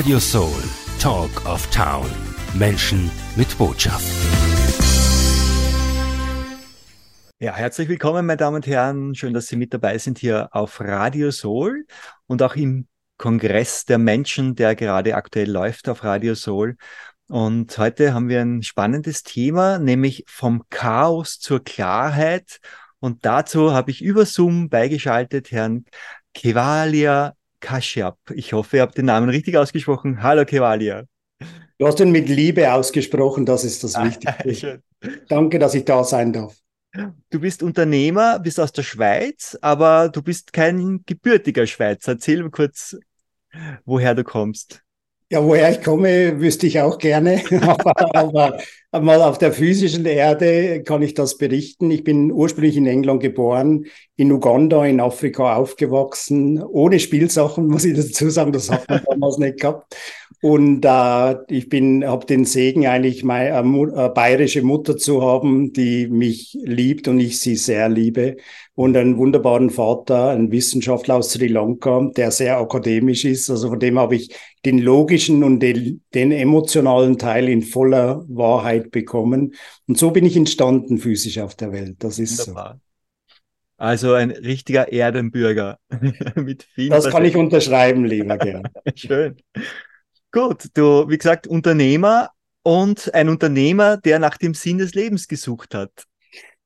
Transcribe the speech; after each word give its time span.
Radio 0.00 0.18
Soul, 0.18 0.62
Talk 0.98 1.44
of 1.44 1.70
Town. 1.70 2.10
Menschen 2.54 3.10
mit 3.36 3.58
Botschaft. 3.58 4.06
Ja, 7.38 7.54
herzlich 7.54 7.86
willkommen, 7.90 8.24
meine 8.24 8.38
Damen 8.38 8.56
und 8.56 8.66
Herren. 8.66 9.14
Schön, 9.14 9.34
dass 9.34 9.48
Sie 9.48 9.56
mit 9.56 9.74
dabei 9.74 9.98
sind 9.98 10.16
hier 10.16 10.48
auf 10.52 10.80
Radio 10.80 11.30
Soul 11.30 11.84
und 12.26 12.42
auch 12.42 12.56
im 12.56 12.86
Kongress 13.18 13.84
der 13.84 13.98
Menschen, 13.98 14.54
der 14.54 14.74
gerade 14.74 15.16
aktuell 15.16 15.50
läuft 15.50 15.86
auf 15.86 16.02
Radio 16.02 16.34
Soul. 16.34 16.78
Und 17.28 17.76
heute 17.76 18.14
haben 18.14 18.30
wir 18.30 18.40
ein 18.40 18.62
spannendes 18.62 19.22
Thema, 19.22 19.78
nämlich 19.78 20.24
vom 20.26 20.62
Chaos 20.70 21.38
zur 21.40 21.62
Klarheit. 21.62 22.60
Und 23.00 23.26
dazu 23.26 23.74
habe 23.74 23.90
ich 23.90 24.00
über 24.00 24.24
Zoom 24.24 24.70
beigeschaltet 24.70 25.50
Herrn 25.50 25.84
Kevalia 26.32 27.34
Kashyap. 27.60 28.18
Ich 28.34 28.52
hoffe, 28.52 28.76
ihr 28.76 28.82
habt 28.82 28.98
den 28.98 29.06
Namen 29.06 29.28
richtig 29.28 29.56
ausgesprochen. 29.56 30.22
Hallo 30.22 30.44
Kevalia. 30.44 31.04
Du 31.78 31.86
hast 31.86 32.00
ihn 32.00 32.10
mit 32.10 32.28
Liebe 32.28 32.72
ausgesprochen, 32.72 33.46
das 33.46 33.64
ist 33.64 33.82
das 33.84 33.94
Wichtigste. 33.94 34.82
Danke, 35.28 35.58
dass 35.58 35.74
ich 35.74 35.84
da 35.84 36.04
sein 36.04 36.32
darf. 36.32 36.56
Du 37.30 37.40
bist 37.40 37.62
Unternehmer, 37.62 38.38
bist 38.38 38.58
aus 38.58 38.72
der 38.72 38.82
Schweiz, 38.82 39.56
aber 39.60 40.08
du 40.08 40.22
bist 40.22 40.52
kein 40.52 41.02
gebürtiger 41.06 41.66
Schweizer. 41.66 42.12
Erzähl 42.12 42.42
mir 42.42 42.50
kurz, 42.50 42.96
woher 43.84 44.14
du 44.14 44.24
kommst. 44.24 44.82
Ja, 45.30 45.44
woher 45.44 45.70
ich 45.70 45.82
komme, 45.82 46.40
wüsste 46.40 46.66
ich 46.66 46.80
auch 46.80 46.98
gerne. 46.98 47.40
aber, 47.62 47.94
aber 48.12 48.60
einmal 48.92 49.22
auf 49.22 49.38
der 49.38 49.52
physischen 49.52 50.04
Erde 50.04 50.82
kann 50.82 51.02
ich 51.02 51.14
das 51.14 51.36
berichten. 51.38 51.90
Ich 51.90 52.04
bin 52.04 52.32
ursprünglich 52.32 52.76
in 52.76 52.86
England 52.86 53.20
geboren, 53.20 53.86
in 54.16 54.32
Uganda, 54.32 54.84
in 54.84 55.00
Afrika 55.00 55.56
aufgewachsen, 55.56 56.62
ohne 56.62 56.98
Spielsachen, 56.98 57.66
muss 57.68 57.84
ich 57.84 57.96
dazu 57.96 58.30
sagen, 58.30 58.52
das 58.52 58.70
hat 58.70 58.88
man 58.88 59.02
damals 59.08 59.38
nicht 59.38 59.60
gehabt. 59.60 59.96
Und 60.42 60.86
äh, 60.86 61.32
ich 61.48 61.68
habe 62.06 62.26
den 62.26 62.46
Segen 62.46 62.86
eigentlich 62.86 63.24
meine 63.24 63.50
äh, 63.50 64.08
bayerische 64.08 64.62
Mutter 64.62 64.96
zu 64.96 65.20
haben, 65.22 65.72
die 65.74 66.08
mich 66.08 66.56
liebt 66.62 67.08
und 67.08 67.20
ich 67.20 67.38
sie 67.38 67.56
sehr 67.56 67.90
liebe 67.90 68.36
und 68.74 68.96
einen 68.96 69.18
wunderbaren 69.18 69.68
Vater, 69.68 70.30
einen 70.30 70.50
Wissenschaftler 70.50 71.16
aus 71.16 71.32
Sri 71.32 71.48
Lanka, 71.48 72.10
der 72.16 72.30
sehr 72.30 72.58
akademisch 72.58 73.26
ist. 73.26 73.50
Also 73.50 73.68
von 73.68 73.78
dem 73.78 73.98
habe 73.98 74.16
ich 74.16 74.34
den 74.64 74.78
logischen 74.78 75.44
und 75.44 75.60
den, 75.60 76.00
den 76.14 76.32
emotionalen 76.32 77.18
Teil 77.18 77.50
in 77.50 77.60
voller 77.60 78.24
Wahrheit 78.28 78.79
bekommen. 78.80 79.54
Und 79.86 79.98
so 79.98 80.10
bin 80.10 80.24
ich 80.26 80.36
entstanden 80.36 80.98
physisch 80.98 81.38
auf 81.38 81.54
der 81.54 81.72
Welt. 81.72 81.96
Das 81.98 82.18
ist 82.18 82.46
Wunderbar. 82.46 82.74
so. 82.74 82.80
Also 83.76 84.12
ein 84.12 84.30
richtiger 84.30 84.92
Erdenbürger 84.92 85.78
mit 86.34 86.64
viel. 86.64 86.90
Das 86.90 87.08
kann 87.08 87.24
ich 87.24 87.34
unterschreiben, 87.34 88.04
lieber 88.04 88.36
gern. 88.36 88.68
Schön. 88.94 89.36
Gut, 90.32 90.66
du, 90.74 91.08
wie 91.08 91.16
gesagt, 91.16 91.46
Unternehmer 91.46 92.28
und 92.62 93.12
ein 93.14 93.30
Unternehmer, 93.30 93.96
der 93.96 94.18
nach 94.18 94.36
dem 94.36 94.52
Sinn 94.52 94.78
des 94.78 94.94
Lebens 94.94 95.28
gesucht 95.28 95.74
hat. 95.74 96.04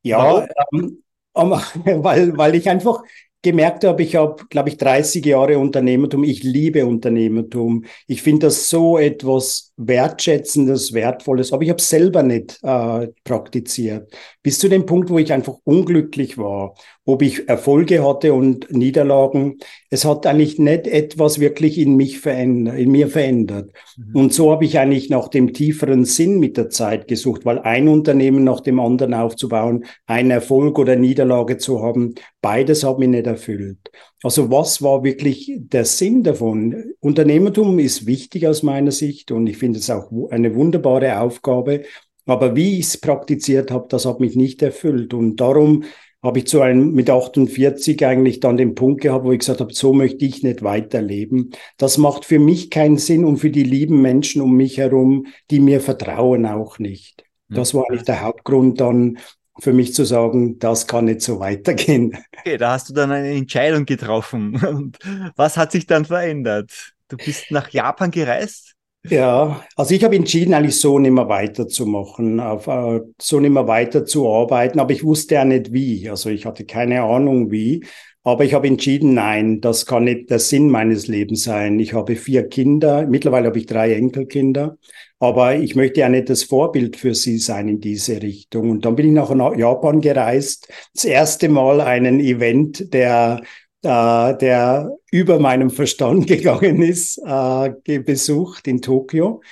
Ja, 0.03 0.47
ähm, 0.73 1.03
weil, 1.35 2.37
weil 2.37 2.55
ich 2.57 2.69
einfach 2.69 3.03
gemerkt 3.45 3.85
habe, 3.85 4.03
ich 4.03 4.17
habe, 4.17 4.45
glaube 4.48 4.70
ich, 4.70 4.79
30 4.79 5.25
Jahre 5.25 5.59
Unternehmertum. 5.59 6.25
Ich 6.25 6.42
liebe 6.42 6.85
Unternehmertum. 6.85 7.85
Ich 8.09 8.23
finde 8.23 8.47
das 8.47 8.69
so 8.69 8.98
etwas 8.98 9.73
Wertschätzendes, 9.77 10.92
Wertvolles, 10.92 11.53
aber 11.53 11.64
ich 11.64 11.70
habe 11.70 11.83
selber 11.83 12.22
nicht 12.22 12.61
äh, 12.62 13.08
praktiziert. 13.25 14.12
Bis 14.42 14.58
zu 14.58 14.69
dem 14.69 14.86
Punkt, 14.86 15.11
wo 15.11 15.19
ich 15.19 15.33
einfach 15.33 15.55
unglücklich 15.64 16.39
war, 16.39 16.75
ob 17.05 17.22
ich 17.22 17.48
Erfolge 17.48 18.06
hatte 18.06 18.33
und 18.34 18.70
Niederlagen. 18.70 19.58
Es 19.91 20.05
hat 20.05 20.27
eigentlich 20.27 20.58
nicht 20.58 20.86
etwas 20.86 21.41
wirklich 21.41 21.78
in 21.78 21.97
mich 21.97 22.20
verändert, 22.20 22.78
in 22.78 22.91
mir 22.92 23.08
verändert. 23.08 23.70
Mhm. 23.97 24.17
Und 24.17 24.33
so 24.33 24.52
habe 24.52 24.64
ich 24.64 24.78
eigentlich 24.78 25.11
nach 25.11 25.28
dem 25.28 25.52
tieferen 25.52 26.05
Sinn 26.05 26.39
mit 26.39 26.56
der 26.56 26.70
Zeit 26.70 27.08
gesucht, 27.08 27.45
weil 27.45 27.58
ein 27.58 27.89
Unternehmen 27.89 28.45
nach 28.45 28.61
dem 28.61 28.79
anderen 28.79 29.13
aufzubauen, 29.13 29.84
einen 30.07 30.30
Erfolg 30.30 30.79
oder 30.79 30.95
Niederlage 30.95 31.58
zu 31.58 31.83
haben, 31.83 32.14
beides 32.40 32.84
hat 32.84 32.98
mich 32.98 33.08
nicht 33.08 33.27
erfüllt. 33.27 33.90
Also 34.24 34.51
was 34.51 34.80
war 34.80 35.05
wirklich 35.05 35.52
der 35.58 35.85
Sinn 35.85 36.23
davon? 36.23 36.95
Unternehmertum 37.01 37.79
ist 37.79 38.07
wichtig 38.07 38.46
aus 38.46 38.62
meiner 38.62 38.90
Sicht 38.90 39.30
und 39.30 39.46
ich 39.46 39.58
finde 39.58 39.80
es 39.80 39.90
auch 39.90 40.11
eine 40.30 40.55
wunderbare 40.55 41.20
Aufgabe. 41.20 41.83
Aber 42.24 42.57
wie 42.57 42.79
ich 42.79 42.86
es 42.86 42.96
praktiziert 42.96 43.70
habe, 43.70 43.86
das 43.90 44.07
hat 44.07 44.20
mich 44.20 44.34
nicht 44.34 44.63
erfüllt. 44.63 45.13
Und 45.13 45.42
darum 45.42 45.84
habe 46.23 46.39
ich 46.39 46.46
zu 46.46 46.63
einem 46.63 46.92
mit 46.92 47.11
48 47.11 48.07
eigentlich 48.07 48.40
dann 48.40 48.57
den 48.57 48.74
Punkt 48.74 49.02
gehabt, 49.02 49.27
wo 49.27 49.33
ich 49.33 49.40
gesagt 49.40 49.61
habe, 49.61 49.74
so 49.74 49.92
möchte 49.92 50.24
ich 50.24 50.42
nicht 50.42 50.63
weiterleben. 50.63 51.51
Das 51.77 51.98
macht 51.98 52.24
für 52.24 52.39
mich 52.39 52.70
keinen 52.70 52.96
Sinn 52.96 53.27
und 53.27 53.36
für 53.36 53.51
die 53.51 53.63
lieben 53.63 54.01
Menschen 54.01 54.40
um 54.40 54.57
mich 54.57 54.79
herum, 54.79 55.27
die 55.51 55.61
mir 55.61 55.83
vertrauen 55.83 56.46
auch 56.46 56.79
nicht. 56.79 57.24
Das 57.51 57.74
war 57.74 57.84
eigentlich 57.90 58.05
der 58.05 58.23
Hauptgrund 58.23 58.80
dann, 58.80 59.18
für 59.59 59.73
mich 59.73 59.95
zu 59.95 60.05
sagen, 60.05 60.59
das 60.59 60.87
kann 60.87 61.07
nicht 61.07 61.20
so 61.20 61.39
weitergehen. 61.41 62.17
Okay, 62.39 62.59
da 62.59 62.73
hast 62.73 62.89
du 62.89 62.95
dann 62.95 63.13
eine 63.13 63.31
Entscheidung 63.31 63.87
getroffen. 63.87 64.57
Und 64.67 64.98
was 65.37 65.57
hat 65.57 65.73
sich 65.73 65.87
dann 65.87 66.05
verändert? 66.05 66.95
Du 67.09 67.17
bist 67.17 67.51
nach 67.51 67.70
Japan 67.70 68.11
gereist? 68.11 68.75
Ja, 69.07 69.63
also 69.77 69.95
ich 69.95 70.03
habe 70.03 70.17
entschieden, 70.17 70.55
eigentlich 70.55 70.81
so 70.81 70.98
nicht 70.98 71.11
mehr 71.11 71.29
weiterzumachen, 71.29 72.41
auf, 72.41 72.67
uh, 72.69 73.01
so 73.20 73.39
nicht 73.39 73.51
mehr 73.51 73.69
weiterzuarbeiten, 73.69 74.81
aber 74.81 74.93
ich 74.93 75.05
wusste 75.05 75.35
ja 75.35 75.45
nicht 75.45 75.75
wie. 75.75 76.09
Also 76.09 76.31
ich 76.31 76.47
hatte 76.47 76.64
keine 76.64 77.03
Ahnung 77.03 77.51
wie. 77.51 77.85
Aber 78.23 78.45
ich 78.47 78.55
habe 78.55 78.67
entschieden, 78.67 79.13
nein, 79.13 79.61
das 79.61 79.85
kann 79.85 80.05
nicht 80.05 80.31
der 80.31 80.39
Sinn 80.39 80.70
meines 80.70 81.09
Lebens 81.09 81.45
sein. 81.45 81.79
Ich 81.79 81.93
habe 81.93 82.17
vier 82.17 82.48
Kinder, 82.48 83.07
mittlerweile 83.07 83.48
habe 83.48 83.59
ich 83.59 83.67
drei 83.67 83.93
Enkelkinder, 83.93 84.79
aber 85.24 85.57
ich 85.57 85.74
möchte 85.74 86.01
ja 86.01 86.08
nicht 86.08 86.30
das 86.30 86.45
Vorbild 86.45 86.96
für 86.96 87.14
sie 87.14 87.39
sein 87.39 87.68
in 87.68 87.80
diese 87.80 88.23
Richtung. 88.23 88.70
Und 88.70 88.85
dann 88.85 88.96
bin 88.96 89.07
ich 89.07 89.12
nach 89.12 89.57
Japan 89.57 90.01
gereist, 90.01 90.73
das 90.95 91.05
erste 91.05 91.48
Mal 91.48 91.80
einen 91.80 92.20
Event, 92.20 92.92
der 92.92 93.42
äh, 93.84 94.36
der 94.39 94.96
über 95.11 95.39
meinem 95.39 95.70
Verstand 95.70 96.27
gegangen 96.29 96.83
ist, 96.83 97.20
äh, 97.24 97.98
besucht 97.98 98.67
in 98.67 98.80
Tokio 98.80 99.42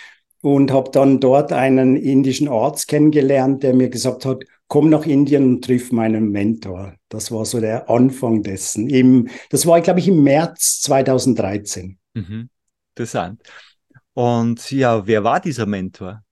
und 0.40 0.72
habe 0.72 0.90
dann 0.90 1.20
dort 1.20 1.52
einen 1.52 1.96
indischen 1.96 2.48
Arzt 2.48 2.88
kennengelernt, 2.88 3.62
der 3.62 3.74
mir 3.74 3.90
gesagt 3.90 4.24
hat, 4.24 4.42
komm 4.68 4.88
nach 4.88 5.06
Indien 5.06 5.44
und 5.44 5.64
triff 5.64 5.92
meinen 5.92 6.30
Mentor. 6.30 6.94
Das 7.10 7.30
war 7.30 7.44
so 7.44 7.60
der 7.60 7.90
Anfang 7.90 8.42
dessen. 8.42 8.88
Im, 8.88 9.28
das 9.50 9.66
war, 9.66 9.80
glaube 9.82 10.00
ich, 10.00 10.08
im 10.08 10.22
März 10.22 10.80
2013. 10.80 11.98
Mhm. 12.14 12.48
Interessant. 12.94 13.42
Und 14.14 14.70
ja, 14.70 15.06
wer 15.06 15.24
war 15.24 15.40
dieser 15.40 15.66
Mentor? 15.66 16.22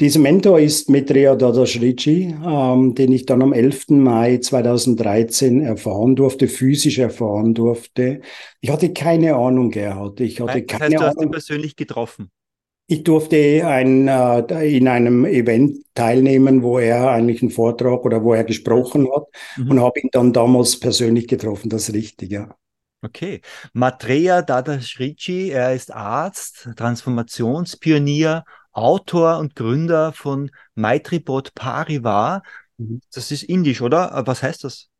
Dieser 0.00 0.18
Mentor 0.18 0.58
ist 0.58 0.88
Metrea 0.88 1.36
Dadashrichi, 1.36 2.34
ähm, 2.42 2.94
den 2.94 3.12
ich 3.12 3.26
dann 3.26 3.42
am 3.42 3.52
11. 3.52 3.88
Mai 3.90 4.38
2013 4.38 5.60
erfahren 5.60 6.16
durfte, 6.16 6.48
physisch 6.48 6.98
erfahren 6.98 7.52
durfte. 7.52 8.22
Ich 8.62 8.70
hatte 8.70 8.94
keine 8.94 9.34
Ahnung, 9.36 9.70
Gerhard. 9.70 10.20
Ich 10.20 10.40
hatte 10.40 10.62
das 10.62 10.72
heißt, 10.72 10.80
keine 10.80 10.96
du 10.96 11.02
hast 11.02 11.20
ihn 11.20 11.30
persönlich 11.30 11.76
getroffen? 11.76 12.30
Ich 12.86 13.04
durfte 13.04 13.36
ein, 13.66 14.08
äh, 14.08 14.74
in 14.74 14.88
einem 14.88 15.26
Event 15.26 15.76
teilnehmen, 15.94 16.62
wo 16.62 16.78
er 16.78 17.10
eigentlich 17.10 17.42
einen 17.42 17.50
Vortrag 17.50 18.02
oder 18.06 18.24
wo 18.24 18.32
er 18.32 18.44
gesprochen 18.44 19.06
hat 19.14 19.26
mhm. 19.58 19.70
und 19.70 19.80
habe 19.80 20.00
ihn 20.00 20.08
dann 20.12 20.32
damals 20.32 20.80
persönlich 20.80 21.28
getroffen, 21.28 21.68
das 21.68 21.90
ist 21.90 21.94
richtig, 21.94 22.32
ja. 22.32 22.56
Okay. 23.02 23.40
Matreya 23.72 24.42
Dadashrichi, 24.42 25.50
er 25.50 25.74
ist 25.74 25.92
Arzt, 25.92 26.68
Transformationspionier, 26.76 28.44
Autor 28.72 29.38
und 29.38 29.56
Gründer 29.56 30.12
von 30.12 30.50
Maitribot 30.74 31.54
Parivar. 31.54 32.42
Mhm. 32.76 33.00
Das 33.12 33.30
ist 33.30 33.42
indisch, 33.42 33.80
oder? 33.80 34.22
Was 34.26 34.42
heißt 34.42 34.64
das? 34.64 34.90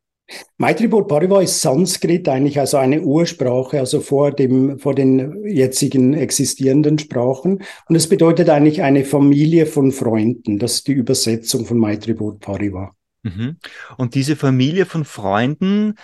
Maitribol 0.58 1.06
Pariva 1.06 1.42
ist 1.42 1.60
Sanskrit 1.60 2.28
eigentlich, 2.28 2.58
also 2.58 2.76
eine 2.76 3.02
Ursprache, 3.02 3.80
also 3.80 4.00
vor 4.00 4.30
dem, 4.30 4.78
vor 4.78 4.94
den 4.94 5.44
jetzigen 5.44 6.14
existierenden 6.14 6.98
Sprachen. 6.98 7.62
Und 7.88 7.96
es 7.96 8.08
bedeutet 8.08 8.48
eigentlich 8.48 8.82
eine 8.82 9.04
Familie 9.04 9.66
von 9.66 9.92
Freunden. 9.92 10.58
Das 10.58 10.74
ist 10.74 10.86
die 10.86 10.92
Übersetzung 10.92 11.66
von 11.66 11.78
Maitribol 11.78 12.38
Pariva. 12.38 12.94
Mhm. 13.22 13.56
Und 13.96 14.14
diese 14.14 14.36
Familie 14.36 14.86
von 14.86 15.04
Freunden, 15.04 15.96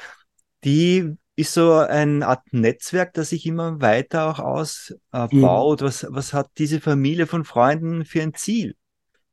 die 0.65 1.15
ist 1.37 1.53
so 1.53 1.75
eine 1.75 2.27
Art 2.27 2.53
Netzwerk, 2.53 3.15
das 3.15 3.31
sich 3.31 3.47
immer 3.47 3.81
weiter 3.81 4.31
auch 4.31 4.39
ausbaut. 4.39 5.81
Mhm. 5.81 5.87
Was, 5.87 6.07
was 6.09 6.33
hat 6.33 6.51
diese 6.59 6.81
Familie 6.81 7.27
von 7.27 7.45
Freunden 7.45 8.05
für 8.05 8.23
ein 8.23 8.35
Ziel? 8.35 8.75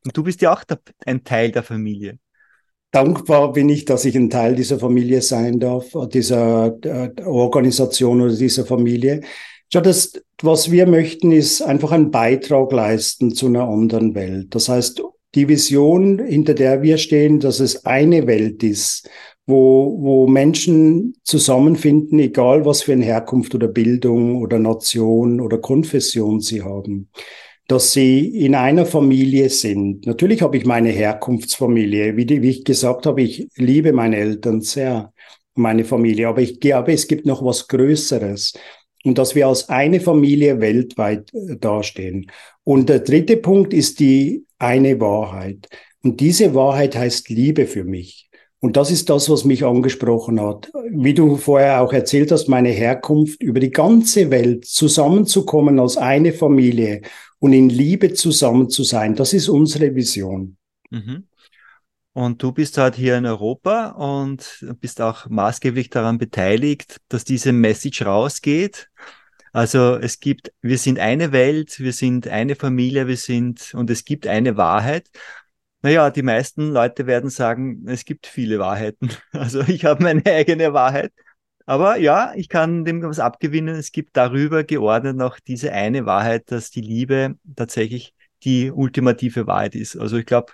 Und 0.06 0.16
du 0.16 0.24
bist 0.24 0.42
ja 0.42 0.54
auch 0.54 0.64
der, 0.64 0.80
ein 1.06 1.24
Teil 1.24 1.52
der 1.52 1.64
Familie 1.64 2.20
dankbar 2.94 3.52
bin 3.52 3.70
ich, 3.70 3.86
dass 3.86 4.06
ich 4.06 4.16
ein 4.16 4.30
Teil 4.30 4.56
dieser 4.56 4.80
Familie 4.80 5.22
sein 5.22 5.60
darf, 5.60 5.88
dieser 6.14 6.78
äh, 6.84 7.10
Organisation 7.26 8.22
oder 8.22 8.36
dieser 8.36 8.66
Familie. 8.66 9.22
Ja, 9.72 9.82
das, 9.82 10.14
was 10.42 10.72
wir 10.72 10.86
möchten, 10.86 11.32
ist 11.32 11.62
einfach 11.62 11.92
einen 11.92 12.12
Beitrag 12.12 12.72
leisten 12.72 13.34
zu 13.34 13.48
einer 13.48 13.68
anderen 13.68 14.14
Welt. 14.14 14.54
Das 14.54 14.70
heißt, 14.70 15.02
die 15.34 15.48
Vision, 15.48 16.20
hinter 16.20 16.54
der 16.54 16.84
wir 16.84 17.00
stehen, 17.00 17.40
dass 17.40 17.60
es 17.60 17.86
eine 17.86 18.28
Welt 18.28 18.62
ist, 18.62 19.10
wo, 19.46 19.98
wo 20.00 20.28
Menschen 20.28 21.16
zusammenfinden, 21.24 22.20
egal 22.20 22.66
was 22.66 22.84
für 22.84 22.94
eine 22.94 23.06
Herkunft 23.06 23.54
oder 23.56 23.68
Bildung 23.68 24.42
oder 24.42 24.60
Nation 24.60 25.42
oder 25.42 25.58
Konfession 25.58 26.40
sie 26.40 26.62
haben, 26.62 27.10
dass 27.68 27.92
sie 27.92 28.28
in 28.46 28.56
einer 28.56 28.86
Familie 28.86 29.50
sind. 29.50 30.06
Natürlich 30.06 30.42
habe 30.42 30.58
ich 30.58 30.66
meine 30.66 30.90
Herkunftsfamilie. 30.90 32.16
Wie, 32.16 32.26
die, 32.26 32.42
wie 32.42 32.50
ich 32.50 32.64
gesagt 32.64 33.06
habe, 33.06 33.22
ich 33.22 33.48
liebe 33.56 33.94
meine 33.94 34.18
Eltern 34.18 34.62
sehr, 34.62 35.14
meine 35.56 35.84
Familie, 35.86 36.28
aber 36.30 36.42
ich 36.42 36.60
glaube, 36.60 36.94
es 36.94 37.08
gibt 37.08 37.26
noch 37.26 37.44
was 37.44 37.68
Größeres 37.68 38.54
und 39.04 39.18
dass 39.18 39.36
wir 39.36 39.48
als 39.48 39.70
eine 39.70 40.00
Familie 40.00 40.60
weltweit 40.62 41.32
äh, 41.34 41.58
dastehen. 41.58 42.32
Und 42.64 42.90
der 42.90 43.00
dritte 43.00 43.38
Punkt 43.38 43.74
ist 43.74 44.00
die 44.00 44.46
eine 44.58 45.00
Wahrheit. 45.00 45.70
Und 46.02 46.20
diese 46.20 46.56
Wahrheit 46.56 46.96
heißt 46.96 47.30
Liebe 47.30 47.68
für 47.68 47.84
mich. 47.84 48.30
Und 48.64 48.78
das 48.78 48.92
ist 48.92 49.10
das, 49.10 49.30
was 49.30 49.44
mich 49.44 49.66
angesprochen 49.66 50.40
hat. 50.40 50.72
Wie 50.90 51.14
du 51.14 51.36
vorher 51.36 51.82
auch 51.82 51.92
erzählt 51.92 52.32
hast, 52.32 52.48
meine 52.48 52.70
Herkunft 52.70 53.44
über 53.44 53.60
die 53.60 53.72
ganze 53.72 54.32
Welt 54.32 54.64
zusammenzukommen 54.64 55.82
als 55.82 55.98
eine 55.98 56.32
Familie 56.32 57.02
und 57.40 57.52
in 57.52 57.68
Liebe 57.68 58.14
zusammen 58.14 58.70
zu 58.70 58.84
sein, 58.84 59.16
das 59.16 59.34
ist 59.34 59.50
unsere 59.50 59.94
Vision. 59.96 60.56
Mhm. 60.92 61.28
Und 62.14 62.42
du 62.42 62.54
bist 62.54 62.78
halt 62.78 62.96
hier 62.96 63.18
in 63.18 63.26
Europa 63.26 63.90
und 63.90 64.66
bist 64.80 65.02
auch 65.02 65.28
maßgeblich 65.28 65.90
daran 65.90 66.18
beteiligt, 66.18 67.02
dass 67.10 67.26
diese 67.26 67.52
Message 67.52 68.06
rausgeht. 68.06 68.90
Also 69.52 69.98
es 69.98 70.22
gibt, 70.22 70.54
wir 70.62 70.78
sind 70.78 71.00
eine 71.00 71.34
Welt, 71.34 71.82
wir 71.82 71.92
sind 71.92 72.30
eine 72.30 72.56
Familie, 72.56 73.08
wir 73.08 73.18
sind, 73.18 73.74
und 73.74 73.90
es 73.90 74.06
gibt 74.06 74.26
eine 74.26 74.56
Wahrheit. 74.56 75.10
Naja, 75.84 76.10
die 76.10 76.22
meisten 76.22 76.72
Leute 76.72 77.08
werden 77.08 77.30
sagen, 77.30 77.84
es 77.88 78.06
gibt 78.06 78.26
viele 78.26 78.58
Wahrheiten. 78.58 79.10
Also 79.34 79.62
ich 79.62 79.86
habe 79.86 80.02
meine 80.02 80.26
eigene 80.26 80.74
Wahrheit. 80.74 81.12
Aber 81.66 81.98
ja, 81.98 82.34
ich 82.36 82.50
kann 82.50 82.86
dem 82.86 83.04
was 83.04 83.20
abgewinnen. 83.20 83.76
Es 83.76 83.92
gibt 83.92 84.16
darüber 84.18 84.64
geordnet 84.64 85.18
noch 85.18 85.40
diese 85.40 85.72
eine 85.74 86.06
Wahrheit, 86.06 86.52
dass 86.52 86.72
die 86.72 86.82
Liebe 86.82 87.36
tatsächlich 87.56 88.16
die 88.44 88.72
ultimative 88.72 89.46
Wahrheit 89.46 89.76
ist. 89.76 89.98
Also 89.98 90.18
ich 90.18 90.26
glaube, 90.26 90.54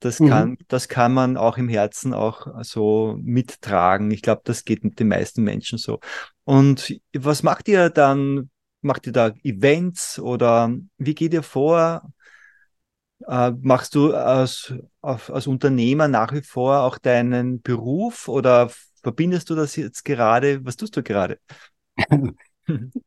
das 0.00 0.20
mhm. 0.20 0.28
kann, 0.28 0.58
das 0.66 0.88
kann 0.88 1.14
man 1.14 1.36
auch 1.36 1.56
im 1.56 1.68
Herzen 1.68 2.12
auch 2.12 2.46
so 2.62 3.16
mittragen. 3.20 4.10
Ich 4.10 4.22
glaube, 4.22 4.42
das 4.44 4.64
geht 4.64 4.84
mit 4.84 4.98
den 4.98 5.08
meisten 5.08 5.42
Menschen 5.42 5.78
so. 5.78 6.00
Und 6.44 7.00
was 7.16 7.42
macht 7.42 7.68
ihr 7.68 7.90
dann? 7.90 8.50
Macht 8.80 9.08
ihr 9.08 9.12
da 9.12 9.32
Events 9.42 10.20
oder 10.20 10.72
wie 10.98 11.14
geht 11.14 11.34
ihr 11.34 11.42
vor? 11.42 12.12
Äh, 13.26 13.52
machst 13.60 13.94
du 13.94 14.14
als, 14.14 14.72
als 15.02 15.46
Unternehmer 15.46 16.08
nach 16.08 16.32
wie 16.32 16.42
vor 16.42 16.82
auch 16.82 16.98
deinen 16.98 17.60
Beruf 17.62 18.28
oder 18.28 18.70
verbindest 19.02 19.50
du 19.50 19.54
das 19.54 19.76
jetzt 19.76 20.04
gerade? 20.04 20.64
Was 20.64 20.76
tust 20.76 20.96
du 20.96 21.02
gerade? 21.02 21.38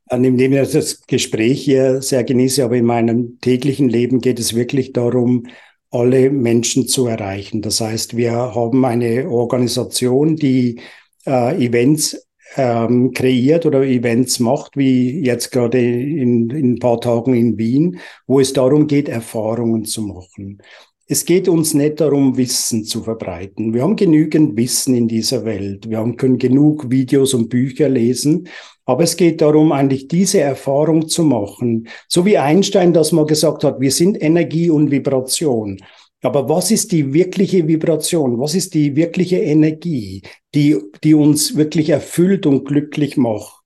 An 0.08 0.24
dem 0.24 0.40
ich 0.40 0.72
das 0.72 1.02
Gespräch 1.02 1.63
hier 1.63 2.02
sehr 2.02 2.24
genieße, 2.24 2.63
aber 2.63 2.75
in 2.75 2.86
meinem 2.86 3.40
täglichen 3.40 3.90
Leben 3.90 4.19
geht 4.19 4.40
es 4.40 4.56
wirklich 4.56 4.92
darum, 4.92 5.46
alle 5.92 6.31
Menschen 6.31 6.88
zu 6.88 7.06
erreichen. 7.08 7.62
Das 7.62 7.80
heißt, 7.80 8.18
wir 8.18 8.31
haben 8.31 8.84
eine 8.86 9.30
Organisation, 9.30 10.36
die 10.36 10.80
äh, 11.25 11.63
Events 11.63 12.28
ähm, 12.56 13.12
kreiert 13.13 13.65
oder 13.65 13.83
Events 13.83 14.39
macht, 14.39 14.77
wie 14.77 15.21
jetzt 15.21 15.51
gerade 15.51 15.80
in, 15.80 16.50
in 16.50 16.74
ein 16.74 16.80
paar 16.80 17.00
Tagen 17.00 17.33
in 17.33 17.57
Wien, 17.57 18.00
wo 18.27 18.39
es 18.39 18.53
darum 18.53 18.88
geht, 18.88 19.09
Erfahrungen 19.09 19.86
zu 19.86 20.01
machen. 20.01 20.62
Es 21.07 21.25
geht 21.25 21.50
uns 21.50 21.74
nicht 21.74 22.00
darum, 22.00 22.38
Wissen 22.38 22.86
zu 22.86 23.03
verbreiten. 23.03 23.74
Wir 23.74 23.83
haben 23.83 23.98
genügend 23.98 24.56
Wissen 24.56 24.95
in 24.95 25.09
dieser 25.09 25.44
Welt. 25.44 25.89
Wir 25.89 25.98
haben, 25.98 26.15
können 26.15 26.38
genug 26.38 26.89
Videos 26.89 27.33
und 27.33 27.50
Bücher 27.50 27.89
lesen. 27.89 28.48
Aber 28.86 29.03
es 29.03 29.18
geht 29.18 29.42
darum, 29.42 29.74
eigentlich 29.74 30.07
diese 30.07 30.39
Erfahrung 30.39 31.09
zu 31.09 31.24
machen. 31.24 31.88
So 32.07 32.25
wie 32.25 32.38
Einstein 32.38 32.94
das 32.94 33.12
mal 33.12 33.25
gesagt 33.25 33.65
hat, 33.65 33.81
wir 33.81 33.92
sind 33.92 34.21
Energie 34.21 34.69
und 34.69 34.89
Vibration. 34.89 35.77
Aber 36.22 36.48
was 36.48 36.70
ist 36.72 36.92
die 36.92 37.14
wirkliche 37.14 37.68
Vibration? 37.68 38.40
Was 38.40 38.54
ist 38.54 38.74
die 38.74 38.96
wirkliche 38.96 39.38
Energie, 39.38 40.22
die, 40.54 40.78
die 41.04 41.14
uns 41.16 41.56
wirklich 41.56 41.90
erfüllt 41.90 42.46
und 42.46 42.66
glücklich 42.66 43.18
macht? 43.18 43.62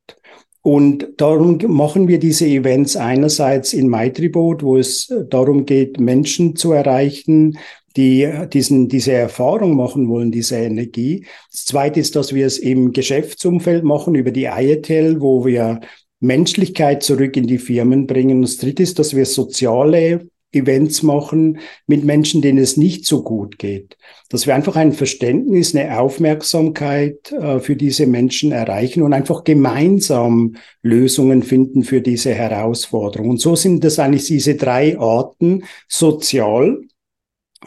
Und 0.61 1.09
darum 1.17 1.59
machen 1.67 2.07
wir 2.07 2.17
diese 2.17 2.47
Events 2.47 2.95
einerseits 2.95 3.73
in 3.73 3.87
Maitribot, 3.87 4.63
wo 4.63 4.77
es 4.77 5.13
darum 5.29 5.65
geht, 5.65 5.99
Menschen 5.99 6.55
zu 6.55 6.71
erreichen, 6.71 7.59
die 7.95 8.27
diesen, 8.51 8.87
diese 8.89 9.11
Erfahrung 9.11 9.75
machen 9.75 10.09
wollen, 10.09 10.31
diese 10.31 10.55
Energie. 10.55 11.25
Das 11.51 11.65
zweite 11.65 11.99
ist, 11.99 12.15
dass 12.15 12.33
wir 12.33 12.47
es 12.47 12.57
im 12.57 12.93
Geschäftsumfeld 12.93 13.83
machen 13.83 14.15
über 14.15 14.31
die 14.31 14.45
IETL, 14.45 15.21
wo 15.21 15.45
wir 15.45 15.81
Menschlichkeit 16.19 17.03
zurück 17.03 17.37
in 17.37 17.47
die 17.47 17.59
Firmen 17.59 18.07
bringen. 18.07 18.41
Das 18.41 18.57
dritte 18.57 18.83
ist, 18.83 18.97
dass 18.97 19.15
wir 19.15 19.25
soziale 19.25 20.27
Events 20.55 21.03
machen 21.03 21.59
mit 21.87 22.03
Menschen, 22.03 22.41
denen 22.41 22.57
es 22.57 22.77
nicht 22.77 23.05
so 23.05 23.23
gut 23.23 23.59
geht. 23.59 23.97
Dass 24.29 24.47
wir 24.47 24.55
einfach 24.55 24.75
ein 24.75 24.93
Verständnis, 24.93 25.75
eine 25.75 25.99
Aufmerksamkeit 25.99 27.31
äh, 27.31 27.59
für 27.59 27.75
diese 27.75 28.07
Menschen 28.07 28.51
erreichen 28.51 29.03
und 29.03 29.13
einfach 29.13 29.43
gemeinsam 29.43 30.55
Lösungen 30.81 31.43
finden 31.43 31.83
für 31.83 32.01
diese 32.01 32.33
Herausforderungen. 32.33 33.31
Und 33.31 33.41
so 33.41 33.55
sind 33.55 33.83
das 33.83 33.99
eigentlich 33.99 34.25
diese 34.25 34.55
drei 34.55 34.97
Arten, 34.97 35.63
sozial, 35.87 36.81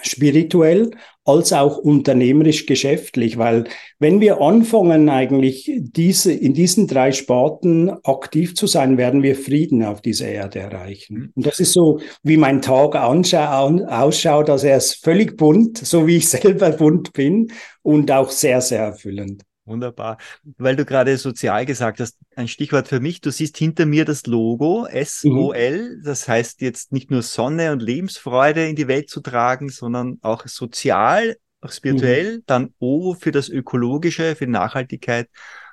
spirituell 0.03 0.91
als 1.29 1.53
auch 1.53 1.77
unternehmerisch 1.77 2.65
geschäftlich, 2.65 3.37
weil 3.37 3.65
wenn 3.99 4.21
wir 4.21 4.41
anfangen, 4.41 5.11
eigentlich 5.11 5.71
diese, 5.79 6.33
in 6.33 6.55
diesen 6.55 6.87
drei 6.87 7.13
Sparten 7.13 7.91
aktiv 8.03 8.55
zu 8.55 8.67
sein, 8.67 8.97
werden 8.97 9.23
wir 9.23 9.37
Frieden 9.37 9.85
auf 9.85 10.01
dieser 10.01 10.29
Erde 10.29 10.61
erreichen. 10.61 11.15
Mhm. 11.15 11.33
Und 11.35 11.47
das 11.47 11.61
ist 11.61 11.75
so, 11.75 12.01
wie 12.23 12.39
mein 12.39 12.63
Tag 12.63 12.97
ausschaut, 12.97 14.49
also 14.49 14.67
er 14.67 14.79
ist 14.79 15.05
völlig 15.05 15.37
bunt, 15.37 15.77
so 15.77 16.07
wie 16.07 16.17
ich 16.17 16.29
selber 16.31 16.71
bunt 16.71 17.13
bin 17.13 17.53
und 17.83 18.11
auch 18.11 18.31
sehr, 18.31 18.63
sehr 18.63 18.81
erfüllend. 18.81 19.43
Wunderbar. 19.69 20.17
Weil 20.57 20.77
du 20.77 20.85
gerade 20.85 21.17
sozial 21.19 21.67
gesagt 21.67 22.01
hast, 22.01 22.17
ein 22.35 22.49
Stichwort 22.49 22.89
für 22.89 23.01
mich, 23.01 23.21
du 23.21 23.31
siehst 23.31 23.57
hinter 23.59 23.87
mir 23.87 24.05
das 24.05 24.27
Logo 24.27 24.89
SOL, 25.05 25.97
mhm. 25.97 26.03
das 26.05 26.27
heißt 26.27 26.61
jetzt 26.63 26.93
nicht 26.93 27.11
nur 27.11 27.23
Sonne 27.23 27.73
und 27.73 27.83
Lebensfreude 27.83 28.67
in 28.67 28.77
die 28.77 28.89
Welt 28.89 29.11
zu 29.11 29.21
tragen, 29.21 29.69
sondern 29.69 30.19
auch 30.23 30.47
sozial, 30.47 31.37
auch 31.61 31.73
spirituell, 31.73 32.39
mhm. 32.39 32.43
dann 32.47 32.75
O 32.79 33.15
für 33.15 33.31
das 33.31 33.49
Ökologische, 33.49 34.35
für 34.37 34.47
Nachhaltigkeit 34.47 35.29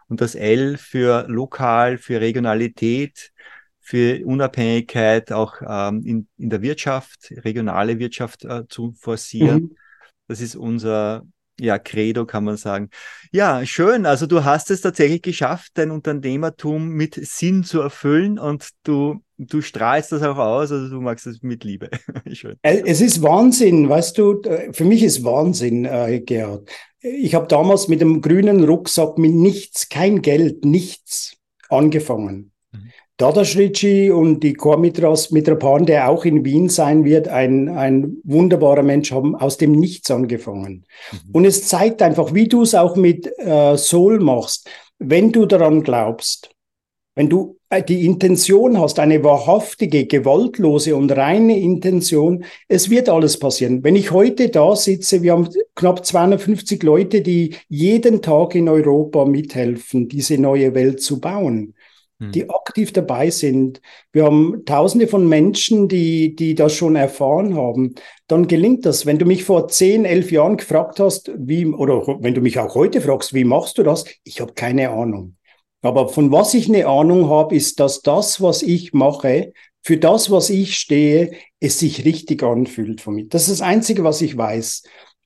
und 0.07 0.21
das 0.21 0.36
L 0.36 0.77
für 0.77 1.25
lokal, 1.27 1.97
für 1.97 2.19
Regionalität, 2.19 3.31
für 3.80 4.25
Unabhängigkeit 4.25 5.31
auch 5.31 5.61
ähm, 5.66 6.02
in, 6.06 6.28
in 6.37 6.49
der 6.49 6.61
Wirtschaft, 6.61 7.31
regionale 7.44 7.99
Wirtschaft 7.99 8.44
äh, 8.44 8.68
zu 8.68 8.94
forcieren. 8.94 9.61
Mhm. 9.61 9.75
Das 10.28 10.42
ist 10.42 10.56
unser 10.56 11.23
ja, 11.59 11.80
Credo 11.80 12.26
kann 12.26 12.44
man 12.44 12.57
sagen. 12.57 12.90
Ja, 13.31 13.66
schön. 13.66 14.06
Also 14.06 14.28
du 14.28 14.44
hast 14.44 14.71
es 14.71 14.81
tatsächlich 14.81 15.21
geschafft, 15.21 15.71
dein 15.76 15.92
Unternehmertum 15.92 16.90
mit 16.90 17.16
Sinn 17.16 17.64
zu 17.64 17.81
erfüllen 17.81 18.38
und 18.40 18.69
du, 18.83 19.21
du 19.38 19.62
strahlst 19.62 20.12
das 20.12 20.21
auch 20.21 20.38
aus, 20.38 20.71
also 20.71 20.90
du 20.90 21.02
magst 21.02 21.28
es 21.28 21.42
mit 21.42 21.64
Liebe. 21.64 21.90
schön. 22.33 22.57
Es 22.62 23.02
ist 23.02 23.21
Wahnsinn, 23.21 23.90
weißt 23.90 24.18
du, 24.18 24.42
für 24.71 24.85
mich 24.85 25.04
ist 25.04 25.24
Wahnsinn, 25.24 25.85
äh, 25.85 26.21
Gerhard. 26.21 26.69
Ich 27.00 27.35
habe 27.35 27.47
damals 27.47 27.88
mit 27.88 28.02
dem 28.02 28.21
grünen 28.21 28.64
Rucksack 28.64 29.18
mit 29.18 29.33
nichts, 29.33 29.90
kein 29.90 30.21
Geld, 30.21 30.66
nichts 30.66 31.38
angefangen. 31.69 32.52
Dada 33.18 33.45
Shrici 33.45 34.12
und 34.12 34.42
die 34.42 34.54
Chormitras 34.54 35.31
Mitrapan, 35.31 35.86
der 35.86 36.10
auch 36.10 36.26
in 36.26 36.44
Wien 36.44 36.68
sein 36.68 37.06
wird, 37.06 37.30
ein, 37.30 37.69
ein 37.69 38.18
wunderbarer 38.26 38.84
Mensch, 38.84 39.14
haben 39.14 39.36
aus 39.36 39.57
dem 39.57 39.72
Nichts 39.72 40.12
angefangen. 40.12 40.86
Mhm. 41.12 41.31
Und 41.31 41.45
es 41.45 41.66
zeigt 41.68 42.02
einfach, 42.02 42.34
wie 42.34 42.50
du 42.50 42.64
es 42.64 42.76
auch 42.76 42.98
mit 42.98 43.31
äh, 43.38 43.78
Soul 43.78 44.19
machst. 44.19 44.69
Wenn 45.00 45.31
du 45.31 45.45
daran 45.45 45.84
glaubst, 45.84 46.50
wenn 47.16 47.30
du 47.30 47.57
äh, 47.69 47.81
die 47.81 48.06
Intention 48.06 48.78
hast, 48.78 49.00
eine 49.00 49.24
wahrhaftige, 49.24 50.07
gewaltlose 50.07 50.94
und 50.98 51.16
reine 51.16 51.57
Intention, 51.57 52.44
es 52.68 52.90
wird 52.90 53.07
alles 53.07 53.40
passieren. 53.40 53.81
Wenn 53.81 53.95
ich 53.95 54.12
heute 54.12 54.50
da 54.50 54.76
sitze, 54.76 55.24
wir 55.24 55.31
haben 55.31 55.48
knapp 55.76 56.06
250 56.06 56.84
Leute, 56.84 57.22
die 57.22 57.56
jeden 57.69 58.22
Tag 58.22 58.56
in 58.56 58.68
Europa 58.68 59.24
mithelfen, 59.24 60.10
diese 60.10 60.38
neue 60.38 60.76
Welt 60.76 61.02
zu 61.02 61.22
bauen 61.22 61.75
die 62.19 62.44
hm. 62.44 62.50
aktiv 62.52 62.94
dabei 62.94 63.30
sind. 63.30 63.81
Wir 64.12 64.24
haben 64.24 64.64
tausende 64.66 65.07
von 65.07 65.28
Menschen, 65.28 65.88
die, 65.88 66.36
die 66.36 66.56
das 66.56 66.74
schon 66.74 66.95
erfahren 66.95 67.56
haben. 67.56 67.95
Dann 68.28 68.48
gelingt 68.48 68.86
das. 68.86 69.06
Wenn 69.06 69.19
du 69.19 69.26
mich 69.26 69.44
vor 69.44 69.68
zehn, 69.68 70.06
elf 70.06 70.31
Jahren 70.31 70.57
gefragt 70.57 71.00
hast, 71.00 71.31
wie, 71.38 71.66
oder 71.66 72.06
wenn 72.22 72.34
du 72.34 72.42
mich 72.42 72.57
auch 72.60 72.76
heute 72.76 73.02
fragst, 73.02 73.34
wie 73.34 73.44
machst 73.44 73.78
du 73.78 73.84
das? 73.84 74.06
Ich 74.24 74.40
habe 74.40 74.54
keine 74.54 74.90
Ahnung. 74.92 75.36
Aber 75.81 76.10
von 76.10 76.31
was 76.31 76.54
ich 76.54 76.68
eine 76.68 76.88
Ahnung 76.88 77.30
habe, 77.30 77.56
ist, 77.56 77.80
dass 77.80 78.02
das, 78.02 78.42
was 78.42 78.64
ich 78.64 78.94
mache, 78.94 79.54
für 79.84 79.98
das, 79.98 80.31
was 80.31 80.50
ich 80.50 80.78
stehe, 80.78 81.34
es 81.60 81.80
sich 81.80 82.06
richtig 82.06 82.42
anfühlt 82.42 83.02
von 83.02 83.16
mir. 83.16 83.26
Das 83.26 83.44
ist 83.44 83.60
das 83.60 83.62
Einzige, 83.62 84.04
was 84.04 84.22
ich 84.22 84.36
weiß. 84.36 84.84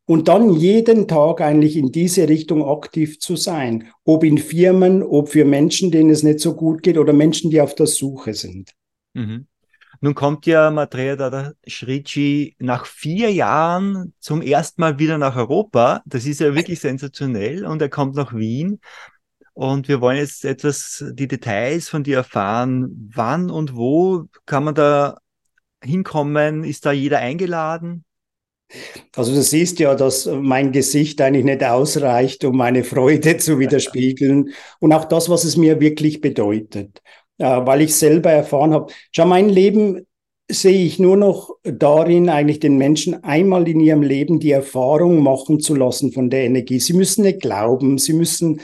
Und 0.10 0.28
dann 0.28 0.56
jeden 0.56 1.08
Tag 1.08 1.40
eigentlich 1.40 1.78
in 1.78 1.92
diese 1.92 2.28
Richtung 2.28 2.66
aktiv 2.66 3.20
zu 3.20 3.36
sein, 3.36 3.92
ob 4.06 4.24
in 4.24 4.40
Firmen, 4.40 5.04
ob 5.04 5.30
für 5.30 5.46
Menschen, 5.46 5.92
denen 5.92 6.10
es 6.10 6.24
nicht 6.24 6.40
so 6.40 6.56
gut 6.56 6.82
geht 6.82 6.98
oder 6.98 7.14
Menschen, 7.14 7.52
die 7.52 7.62
auf 7.62 7.76
der 7.76 7.86
Suche 7.86 8.34
sind. 8.34 8.72
Mhm. 9.14 9.46
Nun 10.02 10.16
kommt 10.16 10.48
ja 10.48 10.72
Matreya 10.72 11.16
Dada 11.16 11.52
Shrici 11.68 12.56
nach 12.58 12.88
vier 12.88 13.32
Jahren 13.32 14.16
zum 14.20 14.42
ersten 14.42 14.82
Mal 14.82 14.98
wieder 14.98 15.20
nach 15.20 15.36
Europa. 15.36 16.02
Das 16.08 16.26
ist 16.26 16.40
ja 16.40 16.56
wirklich 16.56 16.80
sensationell 16.80 17.64
und 17.64 17.80
er 17.80 17.90
kommt 17.90 18.16
nach 18.16 18.34
Wien. 18.34 18.80
Und 19.54 19.90
wir 19.90 20.02
wollen 20.02 20.18
jetzt 20.18 20.44
etwas 20.44 21.06
die 21.12 21.28
Details 21.28 21.88
von 21.88 22.04
dir 22.04 22.18
erfahren. 22.18 23.12
Wann 23.14 23.52
und 23.52 23.76
wo 23.76 24.26
kann 24.48 24.64
man 24.64 24.74
da 24.74 25.20
hinkommen? 25.84 26.64
Ist 26.64 26.88
da 26.88 26.92
jeder 26.92 27.20
eingeladen? 27.20 28.06
Also 29.16 29.34
du 29.34 29.42
siehst 29.42 29.80
ja, 29.80 29.96
dass 29.96 30.26
mein 30.26 30.72
Gesicht 30.72 31.22
eigentlich 31.22 31.46
nicht 31.46 31.64
ausreicht, 31.64 32.44
um 32.46 32.58
meine 32.58 32.84
Freude 32.84 33.38
zu 33.38 33.60
widerspiegeln 33.60 34.54
und 34.80 34.94
auch 34.94 35.06
das, 35.06 35.30
was 35.30 35.44
es 35.44 35.58
mir 35.58 35.80
wirklich 35.80 36.22
bedeutet, 36.22 37.02
äh, 37.40 37.46
weil 37.46 37.82
ich 37.82 37.96
selber 37.96 38.32
erfahren 38.32 38.74
habe. 38.74 38.94
Schau, 39.12 39.26
mein 39.26 39.50
Leben 39.50 40.06
sehe 40.52 40.84
ich 40.84 41.00
nur 41.00 41.16
noch 41.16 41.52
darin, 41.64 42.30
eigentlich 42.30 42.60
den 42.60 42.78
Menschen 42.78 43.24
einmal 43.24 43.68
in 43.68 43.80
ihrem 43.80 44.02
Leben 44.02 44.40
die 44.40 44.52
Erfahrung 44.52 45.22
machen 45.22 45.60
zu 45.60 45.76
lassen 45.76 46.12
von 46.12 46.30
der 46.30 46.44
Energie. 46.44 46.80
Sie 46.80 46.94
müssen 46.94 47.24
nicht 47.24 47.42
glauben, 47.42 47.98
sie 48.00 48.14
müssen 48.14 48.62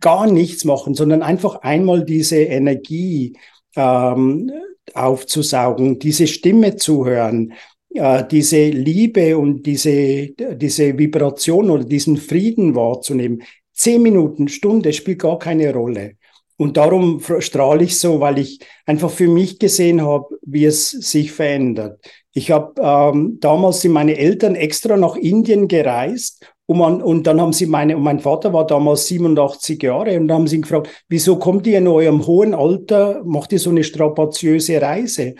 gar 0.00 0.30
nichts 0.30 0.64
machen, 0.64 0.94
sondern 0.94 1.22
einfach 1.22 1.56
einmal 1.56 2.04
diese 2.04 2.36
Energie 2.36 3.36
ähm, 3.76 4.50
aufzusaugen, 4.92 5.98
diese 5.98 6.26
Stimme 6.26 6.76
zu 6.76 7.04
hören, 7.04 7.54
äh, 7.94 8.24
diese 8.28 8.68
Liebe 8.68 9.38
und 9.38 9.64
diese, 9.64 10.28
diese 10.28 10.98
Vibration 10.98 11.70
oder 11.70 11.84
diesen 11.84 12.16
Frieden 12.16 12.74
wahrzunehmen. 12.74 13.42
Zehn 13.72 14.02
Minuten, 14.02 14.48
Stunde 14.48 14.92
spielt 14.92 15.20
gar 15.20 15.38
keine 15.38 15.72
Rolle. 15.72 16.16
Und 16.56 16.76
darum 16.76 17.20
strahle 17.40 17.84
ich 17.84 17.98
so, 17.98 18.20
weil 18.20 18.38
ich 18.38 18.60
einfach 18.86 19.10
für 19.10 19.26
mich 19.26 19.58
gesehen 19.58 20.02
habe, 20.02 20.38
wie 20.42 20.64
es 20.66 20.90
sich 20.90 21.32
verändert. 21.32 21.98
Ich 22.32 22.50
habe 22.50 22.80
ähm, 22.80 23.38
damals 23.40 23.80
sind 23.80 23.92
meine 23.92 24.16
Eltern 24.16 24.54
extra 24.54 24.96
nach 24.96 25.16
Indien 25.16 25.66
gereist 25.66 26.46
und, 26.66 26.78
man, 26.78 27.02
und 27.02 27.26
dann 27.26 27.40
haben 27.40 27.52
sie 27.52 27.66
meine, 27.66 27.96
und 27.96 28.02
mein 28.02 28.20
Vater 28.20 28.52
war 28.52 28.66
damals 28.66 29.06
87 29.06 29.82
Jahre 29.82 30.18
und 30.18 30.28
dann 30.28 30.38
haben 30.38 30.46
sie 30.46 30.56
ihn 30.56 30.62
gefragt, 30.62 30.88
wieso 31.08 31.38
kommt 31.38 31.66
ihr 31.66 31.78
in 31.78 31.88
eurem 31.88 32.26
hohen 32.26 32.54
Alter, 32.54 33.22
macht 33.24 33.52
ihr 33.52 33.58
so 33.58 33.70
eine 33.70 33.84
strapaziöse 33.84 34.80
Reise? 34.80 35.34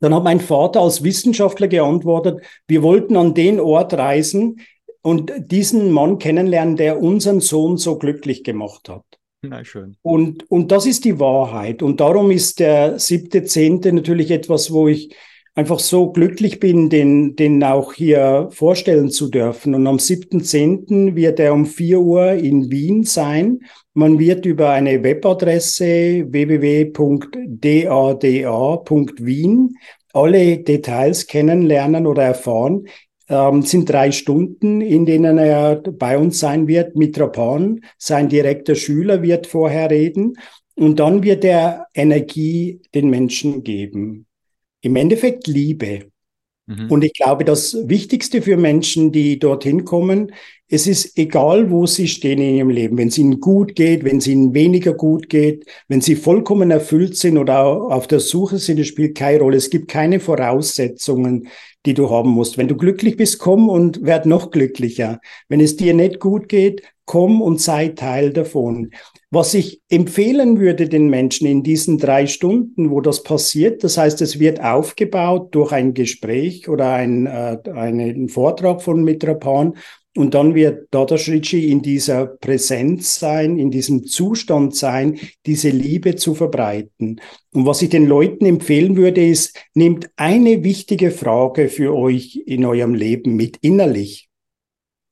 Dann 0.00 0.14
hat 0.14 0.24
mein 0.24 0.40
Vater 0.40 0.80
als 0.80 1.02
Wissenschaftler 1.02 1.68
geantwortet, 1.68 2.40
wir 2.68 2.82
wollten 2.82 3.16
an 3.16 3.34
den 3.34 3.60
Ort 3.60 3.94
reisen 3.94 4.60
und 5.02 5.32
diesen 5.38 5.92
Mann 5.92 6.18
kennenlernen, 6.18 6.76
der 6.76 7.00
unseren 7.00 7.40
Sohn 7.40 7.76
so 7.76 7.96
glücklich 7.98 8.44
gemacht 8.44 8.88
hat. 8.88 9.04
Na 9.42 9.64
schön. 9.64 9.96
Und, 10.02 10.50
und 10.50 10.72
das 10.72 10.86
ist 10.86 11.04
die 11.04 11.20
Wahrheit. 11.20 11.82
Und 11.82 12.00
darum 12.00 12.30
ist 12.30 12.58
der 12.58 12.98
siebte, 12.98 13.44
zehnte 13.44 13.92
natürlich 13.92 14.30
etwas, 14.30 14.72
wo 14.72 14.88
ich 14.88 15.14
einfach 15.56 15.80
so 15.80 16.12
glücklich 16.12 16.60
bin, 16.60 16.88
den, 16.90 17.34
den 17.34 17.64
auch 17.64 17.94
hier 17.94 18.48
vorstellen 18.52 19.10
zu 19.10 19.28
dürfen. 19.28 19.74
Und 19.74 19.86
am 19.86 19.96
7.10. 19.96 21.16
wird 21.16 21.40
er 21.40 21.54
um 21.54 21.64
4 21.64 21.98
Uhr 21.98 22.32
in 22.32 22.70
Wien 22.70 23.04
sein. 23.04 23.60
Man 23.94 24.18
wird 24.18 24.44
über 24.44 24.70
eine 24.70 25.02
Webadresse 25.02 26.26
www.dada.wien 26.28 26.94
alle 30.12 30.58
Details 30.58 31.26
kennenlernen 31.26 32.06
oder 32.06 32.22
erfahren. 32.22 32.86
Ähm, 33.28 33.62
sind 33.62 33.90
drei 33.90 34.12
Stunden, 34.12 34.80
in 34.80 35.04
denen 35.04 35.36
er 35.38 35.76
bei 35.76 36.16
uns 36.16 36.38
sein 36.38 36.68
wird. 36.68 36.96
Mitrapan, 36.96 37.80
sein 37.98 38.28
direkter 38.28 38.74
Schüler, 38.74 39.22
wird 39.22 39.46
vorher 39.46 39.90
reden. 39.90 40.34
Und 40.74 41.00
dann 41.00 41.22
wird 41.22 41.44
er 41.44 41.86
Energie 41.94 42.80
den 42.94 43.08
Menschen 43.10 43.62
geben 43.62 44.25
im 44.86 44.96
Endeffekt 44.96 45.46
Liebe. 45.46 46.10
Mhm. 46.66 46.90
Und 46.90 47.04
ich 47.04 47.12
glaube, 47.12 47.44
das 47.44 47.76
Wichtigste 47.88 48.42
für 48.42 48.56
Menschen, 48.56 49.12
die 49.12 49.38
dorthin 49.38 49.84
kommen, 49.84 50.32
es 50.68 50.88
ist 50.88 51.16
egal, 51.16 51.70
wo 51.70 51.86
sie 51.86 52.08
stehen 52.08 52.40
in 52.40 52.56
ihrem 52.56 52.70
Leben. 52.70 52.98
Wenn 52.98 53.06
es 53.08 53.18
ihnen 53.18 53.40
gut 53.40 53.76
geht, 53.76 54.02
wenn 54.02 54.16
es 54.16 54.26
ihnen 54.26 54.52
weniger 54.52 54.94
gut 54.94 55.28
geht, 55.28 55.64
wenn 55.86 56.00
sie 56.00 56.16
vollkommen 56.16 56.72
erfüllt 56.72 57.16
sind 57.16 57.38
oder 57.38 57.64
auf 57.64 58.08
der 58.08 58.18
Suche 58.18 58.58
sind, 58.58 58.80
es 58.80 58.88
spielt 58.88 59.16
keine 59.16 59.40
Rolle. 59.40 59.56
Es 59.58 59.70
gibt 59.70 59.86
keine 59.86 60.18
Voraussetzungen, 60.18 61.46
die 61.86 61.94
du 61.94 62.10
haben 62.10 62.30
musst. 62.30 62.58
Wenn 62.58 62.66
du 62.66 62.76
glücklich 62.76 63.16
bist, 63.16 63.38
komm 63.38 63.68
und 63.68 64.04
werd 64.04 64.26
noch 64.26 64.50
glücklicher. 64.50 65.20
Wenn 65.48 65.60
es 65.60 65.76
dir 65.76 65.94
nicht 65.94 66.18
gut 66.18 66.48
geht, 66.48 66.82
komm 67.06 67.40
und 67.40 67.60
sei 67.60 67.88
Teil 67.88 68.32
davon. 68.32 68.90
Was 69.30 69.54
ich 69.54 69.80
empfehlen 69.88 70.60
würde 70.60 70.88
den 70.88 71.08
Menschen 71.08 71.46
in 71.46 71.62
diesen 71.62 71.98
drei 71.98 72.26
Stunden, 72.26 72.90
wo 72.90 73.00
das 73.00 73.22
passiert, 73.22 73.82
das 73.82 73.96
heißt, 73.96 74.20
es 74.20 74.38
wird 74.38 74.60
aufgebaut 74.60 75.54
durch 75.54 75.72
ein 75.72 75.94
Gespräch 75.94 76.68
oder 76.68 76.92
ein, 76.92 77.26
äh, 77.26 77.58
einen 77.72 78.28
Vortrag 78.28 78.82
von 78.82 79.02
Mitrapan 79.02 79.74
und 80.16 80.32
dann 80.32 80.54
wird 80.54 80.88
Dada 80.90 81.18
Shrichi 81.18 81.70
in 81.70 81.82
dieser 81.82 82.26
Präsenz 82.26 83.18
sein, 83.18 83.58
in 83.58 83.70
diesem 83.70 84.06
Zustand 84.06 84.74
sein, 84.74 85.18
diese 85.44 85.68
Liebe 85.68 86.16
zu 86.16 86.34
verbreiten. 86.34 87.20
Und 87.52 87.66
was 87.66 87.82
ich 87.82 87.90
den 87.90 88.06
Leuten 88.06 88.46
empfehlen 88.46 88.96
würde, 88.96 89.24
ist, 89.24 89.58
nehmt 89.74 90.08
eine 90.16 90.64
wichtige 90.64 91.10
Frage 91.10 91.68
für 91.68 91.94
euch 91.94 92.42
in 92.46 92.64
eurem 92.64 92.94
Leben 92.94 93.36
mit 93.36 93.58
innerlich. 93.60 94.25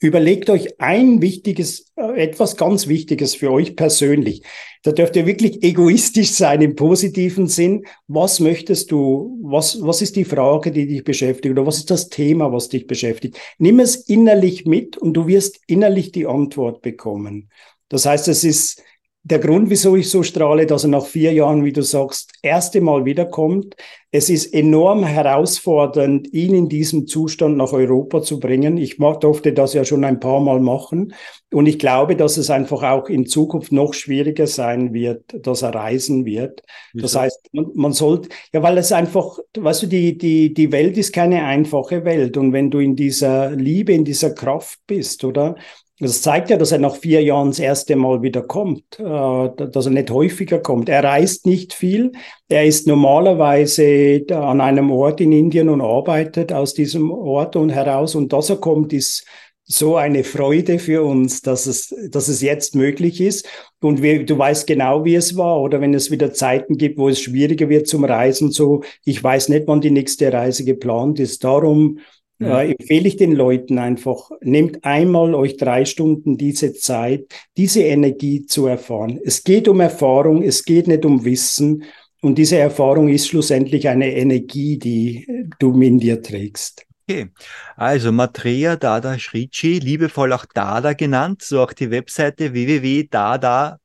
Überlegt 0.05 0.51
euch 0.51 0.79
ein 0.83 1.23
wichtiges, 1.23 1.91
äh, 1.97 2.23
etwas 2.23 2.59
ganz 2.59 2.89
Wichtiges 2.89 3.35
für 3.35 3.51
euch 3.51 3.75
persönlich. 3.75 4.43
Da 4.83 4.93
dürft 4.93 5.17
ihr 5.17 5.25
wirklich 5.25 5.63
egoistisch 5.63 6.33
sein 6.33 6.61
im 6.61 6.77
positiven 6.77 7.47
Sinn. 7.47 7.87
Was 8.07 8.39
möchtest 8.39 8.91
du? 8.91 9.39
Was, 9.43 9.81
was 9.81 10.03
ist 10.03 10.17
die 10.17 10.27
Frage, 10.27 10.73
die 10.73 10.87
dich 10.87 11.05
beschäftigt? 11.05 11.53
Oder 11.53 11.67
was 11.67 11.79
ist 11.79 11.91
das 11.91 12.11
Thema, 12.11 12.53
was 12.53 12.69
dich 12.69 12.87
beschäftigt? 12.87 13.39
Nimm 13.57 13.81
es 13.81 13.97
innerlich 13.97 14.67
mit 14.67 14.99
und 14.99 15.15
du 15.15 15.27
wirst 15.27 15.59
innerlich 15.67 16.13
die 16.13 16.27
Antwort 16.27 16.83
bekommen. 16.83 17.49
Das 17.89 18.05
heißt, 18.05 18.29
es 18.29 18.45
ist, 18.45 18.83
der 19.27 19.39
Grund, 19.39 19.71
wieso 19.71 19.97
ich 19.97 20.11
so 20.11 20.23
strahle, 20.23 20.67
dass 20.67 20.85
er 20.85 20.91
nach 20.91 21.07
vier 21.07 21.33
Jahren, 21.33 21.65
wie 21.65 21.73
du 21.73 21.83
sagst, 21.83 22.31
erste 22.43 22.83
Mal 22.83 23.07
wiederkommt. 23.07 23.75
Es 24.11 24.29
ist 24.29 24.53
enorm 24.53 25.03
herausfordernd, 25.03 26.31
ihn 26.35 26.55
in 26.55 26.69
diesem 26.69 27.07
Zustand 27.07 27.57
nach 27.57 27.73
Europa 27.73 28.21
zu 28.21 28.39
bringen. 28.39 28.77
Ich 28.77 28.99
durfte 28.99 29.55
das 29.55 29.73
ja 29.73 29.83
schon 29.87 30.05
ein 30.05 30.21
paar 30.21 30.41
Mal 30.41 30.61
machen. 30.61 31.15
Und 31.51 31.65
ich 31.65 31.79
glaube, 31.79 32.17
dass 32.17 32.37
es 32.37 32.51
einfach 32.51 32.83
auch 32.83 33.09
in 33.09 33.25
Zukunft 33.25 33.73
noch 33.73 33.95
schwieriger 33.95 34.47
sein 34.47 34.93
wird, 34.93 35.25
dass 35.45 35.63
er 35.63 35.75
reisen 35.75 36.27
wird. 36.27 36.63
Wieso? 36.93 37.03
Das 37.03 37.17
heißt, 37.17 37.49
man, 37.53 37.71
man 37.75 37.93
sollte, 37.93 38.29
ja, 38.53 38.63
weil 38.63 38.77
es 38.77 38.93
einfach, 38.93 39.39
weißt 39.57 39.85
du, 39.85 39.87
die, 39.87 40.19
die, 40.19 40.53
die 40.53 40.71
Welt 40.71 40.99
ist 40.99 41.15
keine 41.15 41.45
einfache 41.45 42.05
Welt. 42.05 42.37
Und 42.37 42.53
wenn 42.53 42.71
du 42.71 42.79
in 42.79 42.95
dieser 42.95 43.53
Liebe, 43.53 43.95
in 43.95 44.05
dieser 44.05 44.35
Kraft 44.35 44.81
bist, 44.87 45.25
oder? 45.25 45.57
Das 46.01 46.23
zeigt 46.23 46.51
ja, 46.51 46.57
dass 46.57 46.73
er 46.73 46.79
nach 46.79 46.97
vier 46.97 47.23
Jahren 47.23 47.51
das 47.51 47.61
erste 47.61 47.95
Mal 47.95 48.21
wieder 48.21 48.43
kommt, 48.43 48.99
äh, 48.99 49.03
dass 49.05 49.87
er 49.87 49.93
nicht 49.93 50.11
häufiger 50.11 50.59
kommt. 50.59 50.89
Er 50.89 51.05
reist 51.05 51.47
nicht 51.47 51.73
viel. 51.73 52.11
Er 52.49 52.65
ist 52.65 52.89
normalerweise 52.89 54.25
an 54.31 54.61
einem 54.61 54.91
Ort 54.91 55.21
in 55.21 55.31
Indien 55.31 55.69
und 55.69 55.81
arbeitet 55.81 56.53
aus 56.53 56.75
diesem 56.75 57.13
Ort 57.13 57.55
und 57.55 57.71
heraus. 57.71 58.17
Und 58.17 58.33
dass 58.33 58.51
er 58.51 58.57
kommt, 58.57 58.93
ist 58.93 59.25
so 59.67 59.97
eine 59.97 60.25
Freude 60.25 60.81
für 60.81 61.05
uns, 61.05 61.43
dass 61.43 61.67
es, 61.67 61.95
dass 62.11 62.27
es 62.27 62.43
jetzt 62.43 62.75
möglich 62.75 63.21
ist. 63.21 63.49
Und 63.81 64.03
wir, 64.03 64.27
du 64.27 64.37
weißt 64.37 64.67
genau, 64.67 65.05
wie 65.05 65.15
es 65.15 65.37
war. 65.37 65.61
Oder 65.61 65.81
wenn 65.81 65.95
es 65.95 66.11
wieder 66.11 66.33
Zeiten 66.33 66.77
gibt, 66.77 66.99
wo 66.99 67.09
es 67.09 67.21
schwieriger 67.21 67.69
wird 67.69 67.87
zum 67.87 68.05
Reisen, 68.05 68.51
so, 68.51 68.83
ich 69.05 69.23
weiß 69.23 69.49
nicht, 69.49 69.69
wann 69.69 69.81
die 69.81 69.93
nächste 69.93 70.33
Reise 70.33 70.65
geplant 70.65 71.21
ist. 71.21 71.45
Darum 71.45 72.01
ja. 72.39 72.63
äh, 72.63 72.73
empfehle 72.73 73.09
ich 73.09 73.17
den 73.17 73.33
Leuten 73.33 73.79
einfach, 73.79 74.31
nehmt 74.41 74.85
einmal 74.85 75.35
euch 75.35 75.57
drei 75.57 75.85
Stunden 75.85 76.37
diese 76.37 76.75
Zeit, 76.75 77.27
diese 77.57 77.83
Energie 77.83 78.47
zu 78.47 78.67
erfahren. 78.67 79.19
Es 79.25 79.45
geht 79.45 79.69
um 79.69 79.81
Erfahrung, 79.81 80.43
es 80.43 80.65
geht 80.65 80.87
nicht 80.89 81.05
um 81.05 81.25
Wissen. 81.25 81.85
Und 82.21 82.39
diese 82.39 82.57
Erfahrung 82.57 83.09
ist 83.09 83.29
schlussendlich 83.29 83.89
eine 83.89 84.15
Energie, 84.15 84.79
die 84.79 85.27
du 85.59 85.79
in 85.81 85.99
dir 85.99 86.23
trägst. 86.23 86.87
Okay, 87.07 87.31
also 87.77 88.13
Matreya 88.13 88.77
Dada 88.77 89.19
Shrichi, 89.19 89.79
liebevoll 89.79 90.33
auch 90.33 90.47
Dada 90.47 90.95
genannt, 90.95 91.43
so 91.43 91.61
auch 91.61 91.75
die 91.75 91.91
Webseite 91.91 92.55
www.dada.wien, 92.55 93.77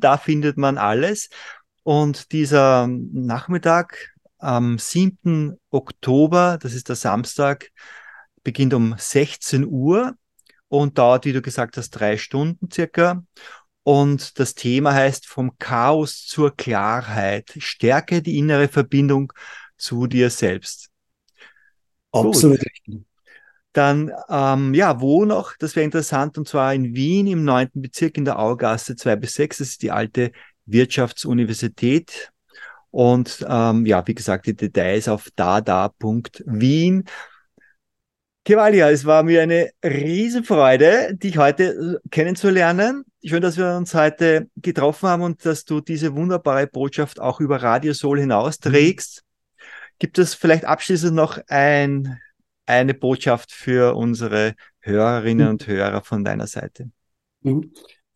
da 0.00 0.16
findet 0.16 0.56
man 0.56 0.78
alles. 0.78 1.28
Und 1.84 2.32
dieser 2.32 2.88
Nachmittag 2.88 4.16
am 4.38 4.78
7. 4.78 5.58
Oktober, 5.70 6.58
das 6.60 6.74
ist 6.74 6.88
der 6.88 6.96
Samstag, 6.96 7.70
beginnt 8.42 8.74
um 8.74 8.94
16 8.96 9.66
Uhr 9.66 10.14
und 10.68 10.98
dauert, 10.98 11.24
wie 11.24 11.32
du 11.32 11.42
gesagt 11.42 11.76
hast, 11.76 11.90
drei 11.90 12.16
Stunden 12.16 12.70
circa. 12.70 13.24
Und 13.82 14.38
das 14.38 14.54
Thema 14.54 14.92
heißt 14.92 15.26
vom 15.26 15.56
Chaos 15.58 16.26
zur 16.26 16.54
Klarheit. 16.54 17.54
Stärke 17.58 18.20
die 18.22 18.38
innere 18.38 18.68
Verbindung 18.68 19.32
zu 19.76 20.06
dir 20.06 20.28
selbst. 20.30 20.90
Absolut 22.12 22.60
richtig. 22.60 23.04
Dann, 23.72 24.12
ähm, 24.28 24.74
ja, 24.74 25.00
wo 25.00 25.24
noch? 25.24 25.56
Das 25.58 25.76
wäre 25.76 25.84
interessant, 25.84 26.36
und 26.36 26.48
zwar 26.48 26.74
in 26.74 26.94
Wien 26.94 27.26
im 27.26 27.44
neunten 27.44 27.80
Bezirk 27.80 28.16
in 28.16 28.24
der 28.24 28.38
Augasse 28.38 28.96
2 28.96 29.16
bis 29.16 29.34
6. 29.34 29.58
Das 29.58 29.68
ist 29.68 29.82
die 29.82 29.90
alte 29.90 30.32
Wirtschaftsuniversität. 30.66 32.32
Und 32.90 33.44
ähm, 33.48 33.86
ja, 33.86 34.06
wie 34.06 34.14
gesagt, 34.14 34.46
die 34.46 34.56
Details 34.56 35.08
auf 35.08 35.28
dada.wien. 35.36 37.04
Kevalia, 38.44 38.90
es 38.90 39.04
war 39.04 39.24
mir 39.24 39.42
eine 39.42 39.70
Riesenfreude, 39.84 41.14
dich 41.14 41.36
heute 41.36 42.00
äh, 42.02 42.08
kennenzulernen. 42.10 43.04
Schön, 43.22 43.42
dass 43.42 43.58
wir 43.58 43.76
uns 43.76 43.94
heute 43.94 44.48
getroffen 44.56 45.08
haben 45.08 45.22
und 45.22 45.44
dass 45.44 45.66
du 45.66 45.82
diese 45.82 46.14
wunderbare 46.14 46.66
Botschaft 46.66 47.20
auch 47.20 47.40
über 47.40 47.62
Radio 47.62 47.92
Soul 47.92 48.20
hinausträgst. 48.20 49.22
Mhm. 49.22 49.62
Gibt 49.98 50.18
es 50.18 50.34
vielleicht 50.34 50.64
abschließend 50.64 51.14
noch 51.14 51.38
ein, 51.48 52.20
eine 52.64 52.94
Botschaft 52.94 53.52
für 53.52 53.96
unsere 53.96 54.54
Hörerinnen 54.80 55.46
mhm. 55.46 55.50
und 55.50 55.66
Hörer 55.66 56.02
von 56.02 56.24
deiner 56.24 56.46
Seite? 56.46 56.90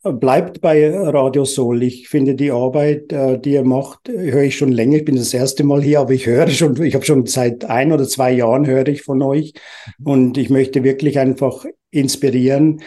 Mhm 0.05 0.21
bleibt 0.21 0.61
bei 0.61 0.91
Radio 0.99 1.45
Soul. 1.45 1.83
Ich 1.83 2.09
finde 2.09 2.35
die 2.35 2.51
Arbeit, 2.51 3.13
äh, 3.13 3.39
die 3.39 3.53
ihr 3.53 3.65
macht, 3.65 4.09
höre 4.09 4.43
ich 4.43 4.57
schon 4.57 4.73
länger. 4.73 4.99
Ich 4.99 5.05
bin 5.05 5.17
das 5.17 5.33
erste 5.33 5.65
Mal 5.65 5.83
hier, 5.83 6.01
aber 6.01 6.13
ich 6.13 6.27
höre 6.27 6.49
schon, 6.49 6.81
ich 6.83 6.95
habe 6.95 7.05
schon 7.05 7.27
seit 7.27 7.65
ein 7.65 7.93
oder 7.93 8.09
zwei 8.09 8.33
Jahren 8.33 8.67
höre 8.67 8.89
ich 8.89 9.03
von 9.03 9.23
euch 9.23 9.53
und 10.03 10.37
ich 10.39 10.51
möchte 10.51 10.83
wirklich 10.83 11.19
einfach 11.19 11.65
inspirieren, 11.91 12.83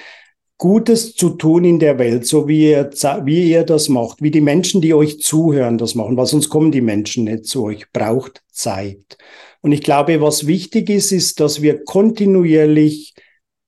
Gutes 0.57 1.15
zu 1.15 1.31
tun 1.31 1.65
in 1.65 1.79
der 1.79 1.99
Welt, 1.99 2.25
so 2.25 2.47
wie 2.47 2.71
ihr, 2.71 2.89
wie 3.25 3.51
ihr 3.51 3.63
das 3.63 3.89
macht, 3.89 4.21
wie 4.21 4.31
die 4.31 4.39
Menschen, 4.39 4.79
die 4.79 4.93
euch 4.93 5.19
zuhören, 5.19 5.77
das 5.77 5.95
machen, 5.95 6.15
weil 6.15 6.27
sonst 6.27 6.47
kommen 6.47 6.71
die 6.71 6.79
Menschen 6.79 7.25
nicht 7.25 7.45
zu 7.45 7.65
euch, 7.65 7.91
braucht 7.91 8.41
Zeit. 8.51 9.17
Und 9.59 9.73
ich 9.73 9.81
glaube, 9.81 10.21
was 10.21 10.47
wichtig 10.47 10.89
ist, 10.89 11.11
ist, 11.11 11.41
dass 11.41 11.61
wir 11.61 11.83
kontinuierlich 11.83 13.15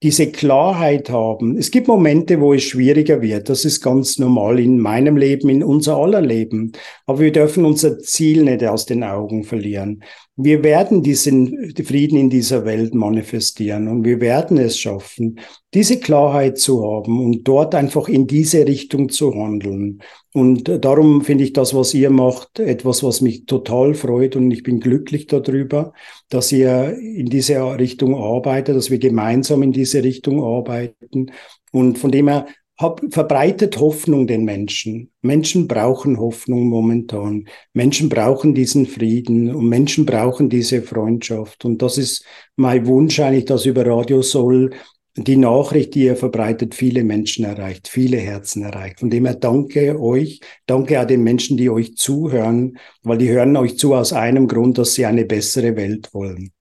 diese 0.04 0.32
Klarheit 0.32 1.10
haben. 1.10 1.58
Es 1.58 1.72
gibt 1.72 1.88
Momente, 1.88 2.40
wo 2.40 2.54
es 2.54 2.64
schwieriger 2.64 3.22
wird. 3.22 3.50
Das 3.50 3.66
ist 3.66 3.82
ganz 3.82 4.20
normal 4.20 4.60
in 4.60 4.80
meinem 4.80 5.18
Leben, 5.18 5.50
in 5.50 5.64
unser 5.64 5.98
aller 5.98 6.22
Leben. 6.22 6.74
Aber 7.08 7.20
wir 7.20 7.32
dürfen 7.32 7.66
unser 7.66 7.98
Ziel 8.00 8.44
nicht 8.44 8.64
aus 8.64 8.86
den 8.86 9.04
Augen 9.04 9.44
verlieren. 9.44 10.04
Wir 10.40 10.64
werden 10.64 11.02
diesen 11.02 11.74
Frieden 11.84 12.16
in 12.20 12.30
dieser 12.30 12.64
Welt 12.64 12.94
manifestieren 12.94 13.88
und 13.88 14.06
wir 14.06 14.22
werden 14.22 14.60
es 14.60 14.78
schaffen, 14.78 15.40
diese 15.74 16.00
Klarheit 16.00 16.60
zu 16.60 16.84
haben 16.86 17.20
und 17.26 17.48
dort 17.48 17.74
einfach 17.74 18.08
in 18.08 18.28
diese 18.28 18.68
Richtung 18.68 19.10
zu 19.10 19.34
handeln. 19.34 20.04
Und 20.34 20.70
darum 20.86 21.24
finde 21.24 21.44
ich 21.44 21.54
das, 21.54 21.74
was 21.74 21.96
ihr 21.96 22.12
macht, 22.12 22.60
etwas, 22.60 23.02
was 23.02 23.22
mich 23.22 23.48
total 23.48 23.96
freut 23.96 24.36
und 24.36 24.52
ich 24.52 24.62
bin 24.62 24.80
glücklich 24.80 25.26
darüber, 25.26 25.94
dass 26.30 26.52
ihr 26.52 26.96
in 27.00 27.26
diese 27.26 27.60
Richtung 27.80 28.16
arbeitet, 28.16 28.76
dass 28.76 28.92
wir 28.92 29.00
gemeinsam 29.00 29.64
in 29.64 29.72
diese 29.72 30.04
Richtung 30.04 30.44
arbeiten. 30.44 31.32
Und 31.72 31.98
von 31.98 32.12
dem 32.12 32.28
her 32.28 32.46
verbreitet 32.78 33.80
Hoffnung 33.80 34.28
den 34.28 34.46
Menschen. 34.46 35.12
Menschen 35.22 35.68
brauchen 35.68 36.20
Hoffnung 36.20 36.68
momentan. 36.68 37.48
Menschen 37.74 38.10
brauchen 38.10 38.54
diesen 38.54 38.86
Frieden 38.86 39.54
und 39.54 39.68
Menschen 39.68 40.06
brauchen 40.06 40.50
diese 40.50 40.82
Freundschaft. 40.82 41.66
Und 41.66 41.82
das 41.82 41.98
ist 41.98 42.24
mein 42.56 42.86
Wunsch 42.86 43.20
eigentlich, 43.20 43.46
dass 43.46 43.66
über 43.66 43.86
Radio 43.86 44.22
Soll 44.22 44.72
die 45.16 45.38
Nachricht, 45.38 45.96
die 45.96 46.04
ihr 46.04 46.16
verbreitet, 46.16 46.76
viele 46.76 47.04
Menschen 47.04 47.44
erreicht, 47.44 47.88
viele 47.88 48.18
Herzen 48.18 48.62
erreicht. 48.62 49.00
Von 49.00 49.10
dem 49.10 49.26
her 49.26 49.34
danke 49.34 50.00
euch, 50.00 50.40
danke 50.68 51.02
auch 51.02 51.08
den 51.08 51.24
Menschen, 51.24 51.58
die 51.58 51.72
euch 51.72 51.96
zuhören, 51.96 52.78
weil 53.02 53.18
die 53.18 53.30
hören 53.30 53.58
euch 53.58 53.80
zu 53.80 53.96
aus 53.96 54.14
einem 54.14 54.48
Grund, 54.48 54.78
dass 54.78 54.94
sie 54.94 55.08
eine 55.08 55.26
bessere 55.26 55.76
Welt 55.76 56.14
wollen. 56.14 56.52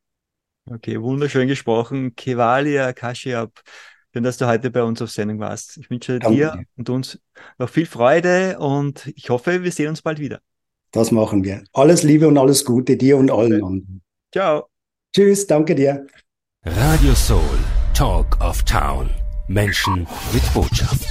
Okay, 0.69 1.01
wunderschön 1.01 1.47
gesprochen. 1.47 2.17
Kevalia 2.17 2.95
Kashiab. 2.95 3.61
Schön, 4.17 4.25
dass 4.25 4.39
du 4.39 4.47
heute 4.47 4.71
bei 4.71 4.83
uns 4.83 5.03
auf 5.03 5.11
Sendung 5.11 5.41
warst. 5.41 5.77
Ich 5.77 5.91
wünsche 5.91 6.19
Danke. 6.19 6.35
dir 6.35 6.65
und 6.79 6.89
uns 6.89 7.21
noch 7.59 7.69
viel 7.69 7.85
Freude 7.85 8.59
und 8.59 9.13
ich 9.15 9.29
hoffe, 9.29 9.63
wir 9.63 9.71
sehen 9.71 9.91
uns 9.91 10.01
bald 10.01 10.19
wieder. 10.19 10.41
Das 10.91 11.11
machen 11.11 11.45
wir. 11.45 11.63
Alles 11.75 12.03
Liebe 12.03 12.27
und 12.27 12.39
alles 12.39 12.65
Gute 12.65 12.97
dir 12.97 13.19
und 13.19 13.31
allen 13.31 13.63
anderen. 13.63 14.01
Ciao. 14.33 14.69
Tschüss, 15.15 15.47
danke 15.47 15.75
dir. 15.75 16.07
Radio 16.65 17.13
Soul, 17.13 17.43
Talk 17.93 18.41
of 18.41 18.63
Town. 18.63 19.11
Menschen 19.49 20.07
mit 20.33 20.55
Botschaft. 20.55 21.07